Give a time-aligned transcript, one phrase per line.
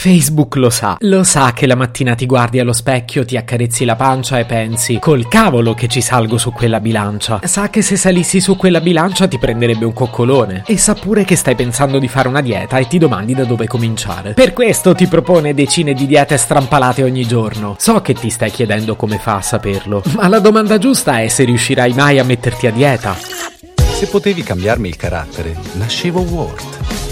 [0.00, 3.96] Facebook lo sa, lo sa che la mattina ti guardi allo specchio, ti accarezzi la
[3.96, 7.40] pancia e pensi col cavolo che ci salgo su quella bilancia.
[7.44, 11.36] Sa che se salissi su quella bilancia ti prenderebbe un coccolone e sa pure che
[11.36, 14.32] stai pensando di fare una dieta e ti domandi da dove cominciare.
[14.32, 17.76] Per questo ti propone decine di diete strampalate ogni giorno.
[17.78, 21.44] So che ti stai chiedendo come fa a saperlo, ma la domanda giusta è se
[21.44, 23.14] riuscirai mai a metterti a dieta.
[23.18, 27.09] Se potevi cambiarmi il carattere, nascevo Ward.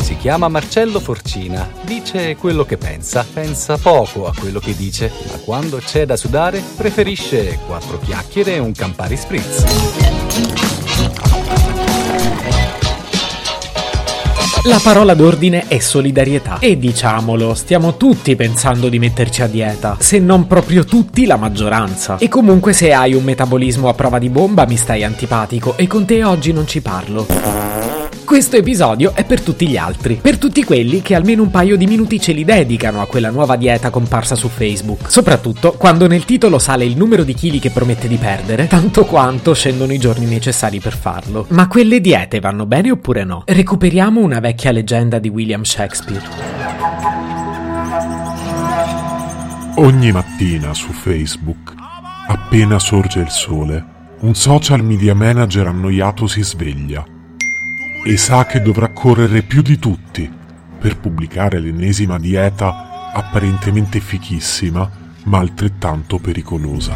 [0.00, 5.38] Si chiama Marcello Forcina, dice quello che pensa, pensa poco a quello che dice, ma
[5.38, 9.64] quando c'è da sudare preferisce quattro chiacchiere e un Campari Spritz.
[14.66, 20.20] La parola d'ordine è solidarietà e diciamolo, stiamo tutti pensando di metterci a dieta, se
[20.20, 22.16] non proprio tutti la maggioranza.
[22.18, 26.04] E comunque se hai un metabolismo a prova di bomba mi stai antipatico e con
[26.04, 28.01] te oggi non ci parlo.
[28.32, 31.86] Questo episodio è per tutti gli altri, per tutti quelli che almeno un paio di
[31.86, 36.58] minuti ce li dedicano a quella nuova dieta comparsa su Facebook, soprattutto quando nel titolo
[36.58, 40.80] sale il numero di chili che promette di perdere, tanto quanto scendono i giorni necessari
[40.80, 41.44] per farlo.
[41.50, 43.42] Ma quelle diete vanno bene oppure no?
[43.44, 46.24] Recuperiamo una vecchia leggenda di William Shakespeare.
[49.74, 51.74] Ogni mattina su Facebook,
[52.28, 53.84] appena sorge il sole,
[54.20, 57.11] un social media manager annoiato si sveglia
[58.04, 60.30] e sa che dovrà correre più di tutti
[60.78, 64.90] per pubblicare l'ennesima dieta apparentemente fichissima
[65.24, 66.94] ma altrettanto pericolosa.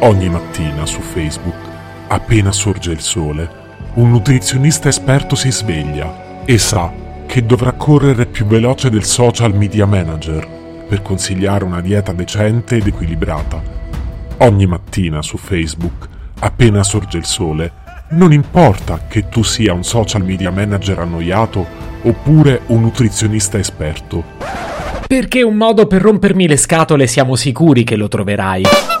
[0.00, 1.56] Ogni mattina su Facebook,
[2.08, 6.92] appena sorge il sole, un nutrizionista esperto si sveglia e sa
[7.26, 10.46] che dovrà correre più veloce del social media manager
[10.86, 13.60] per consigliare una dieta decente ed equilibrata.
[14.38, 16.08] Ogni mattina su Facebook,
[16.40, 17.72] appena sorge il sole,
[18.10, 21.66] non importa che tu sia un social media manager annoiato
[22.02, 24.24] oppure un nutrizionista esperto.
[25.06, 28.97] Perché un modo per rompermi le scatole siamo sicuri che lo troverai.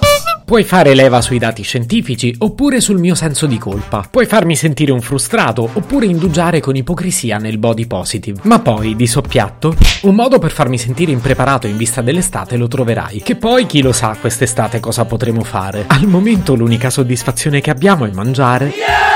[0.48, 4.08] Puoi fare leva sui dati scientifici oppure sul mio senso di colpa.
[4.10, 8.40] Puoi farmi sentire un frustrato oppure indugiare con ipocrisia nel body positive.
[8.44, 9.74] Ma poi, di soppiatto,
[10.04, 13.20] un modo per farmi sentire impreparato in vista dell'estate lo troverai.
[13.20, 15.84] Che poi chi lo sa quest'estate cosa potremo fare.
[15.86, 18.72] Al momento l'unica soddisfazione che abbiamo è mangiare.
[18.74, 19.07] Yeah!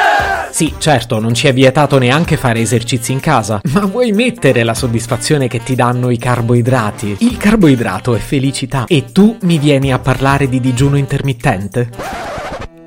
[0.53, 4.75] Sì, certo, non ci è vietato neanche fare esercizi in casa, ma vuoi mettere la
[4.75, 7.17] soddisfazione che ti danno i carboidrati?
[7.21, 11.89] Il carboidrato è felicità e tu mi vieni a parlare di digiuno intermittente?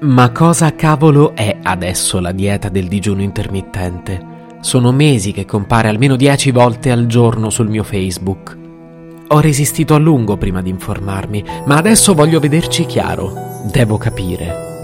[0.01, 4.33] Ma cosa cavolo è adesso la dieta del digiuno intermittente?
[4.61, 8.55] Sono mesi che compare almeno 10 volte al giorno sul mio Facebook.
[9.29, 13.63] Ho resistito a lungo prima di informarmi, ma adesso voglio vederci chiaro.
[13.71, 14.74] Devo capire.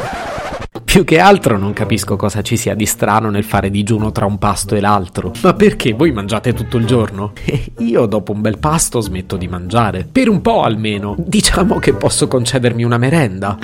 [0.92, 4.38] Più che altro non capisco cosa ci sia di strano nel fare digiuno tra un
[4.38, 5.32] pasto e l'altro.
[5.42, 7.32] Ma perché voi mangiate tutto il giorno?
[7.80, 10.06] Io dopo un bel pasto smetto di mangiare.
[10.12, 11.16] Per un po' almeno.
[11.18, 13.58] Diciamo che posso concedermi una merenda.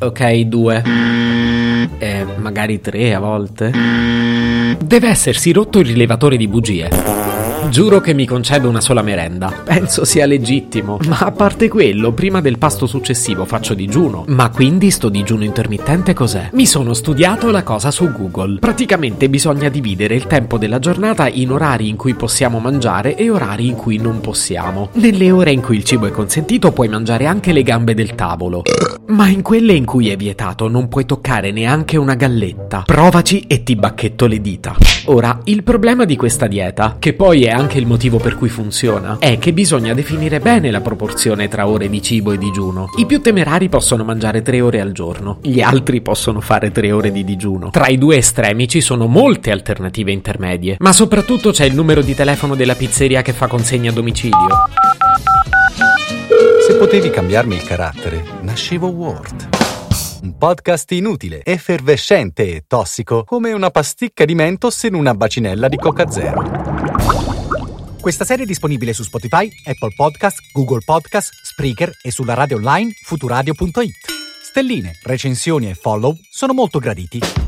[0.00, 0.82] Ok, due.
[1.98, 3.70] E magari tre a volte.
[3.70, 7.37] Deve essersi rotto il rilevatore di bugie.
[7.70, 9.52] Giuro che mi concedo una sola merenda.
[9.62, 10.98] Penso sia legittimo.
[11.06, 14.24] Ma a parte quello, prima del pasto successivo faccio digiuno.
[14.28, 16.48] Ma quindi sto digiuno intermittente cos'è?
[16.52, 18.58] Mi sono studiato la cosa su Google.
[18.58, 23.68] Praticamente bisogna dividere il tempo della giornata in orari in cui possiamo mangiare e orari
[23.68, 24.88] in cui non possiamo.
[24.94, 28.62] Nelle ore in cui il cibo è consentito puoi mangiare anche le gambe del tavolo.
[29.08, 32.82] Ma in quelle in cui è vietato non puoi toccare neanche una galletta.
[32.84, 34.76] Provaci e ti bacchetto le dita.
[35.06, 39.16] Ora, il problema di questa dieta, che poi è anche il motivo per cui funziona,
[39.18, 42.90] è che bisogna definire bene la proporzione tra ore di cibo e digiuno.
[42.98, 47.10] I più temerari possono mangiare 3 ore al giorno, gli altri possono fare 3 ore
[47.10, 47.70] di digiuno.
[47.70, 52.14] Tra i due estremi ci sono molte alternative intermedie, ma soprattutto c'è il numero di
[52.14, 54.87] telefono della pizzeria che fa consegna a domicilio.
[56.68, 59.48] Se potevi cambiarmi il carattere, nascevo Ward
[60.20, 65.78] un podcast inutile, effervescente e tossico, come una pasticca di mentos in una bacinella di
[65.78, 66.42] Coca Zero.
[67.98, 72.90] Questa serie è disponibile su Spotify, Apple Podcast, Google Podcast, Spreaker e sulla radio online
[73.02, 74.12] futuradio.it.
[74.42, 77.47] Stelline, recensioni e follow sono molto graditi.